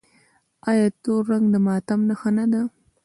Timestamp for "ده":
2.51-2.61